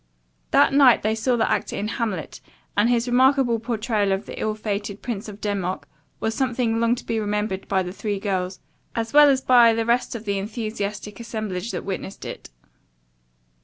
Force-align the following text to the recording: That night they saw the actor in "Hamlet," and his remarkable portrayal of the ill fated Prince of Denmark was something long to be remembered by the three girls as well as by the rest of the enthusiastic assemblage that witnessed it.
That 0.49 0.73
night 0.73 1.03
they 1.03 1.13
saw 1.13 1.35
the 1.37 1.47
actor 1.47 1.75
in 1.75 1.87
"Hamlet," 1.87 2.41
and 2.75 2.89
his 2.89 3.07
remarkable 3.07 3.59
portrayal 3.59 4.11
of 4.11 4.25
the 4.25 4.39
ill 4.39 4.55
fated 4.55 5.03
Prince 5.03 5.27
of 5.29 5.39
Denmark 5.41 5.87
was 6.19 6.33
something 6.33 6.79
long 6.79 6.95
to 6.95 7.05
be 7.05 7.19
remembered 7.19 7.67
by 7.67 7.83
the 7.83 7.93
three 7.93 8.19
girls 8.19 8.59
as 8.95 9.13
well 9.13 9.29
as 9.29 9.41
by 9.41 9.73
the 9.73 9.85
rest 9.85 10.15
of 10.15 10.25
the 10.25 10.39
enthusiastic 10.39 11.19
assemblage 11.19 11.69
that 11.69 11.85
witnessed 11.85 12.25
it. 12.25 12.49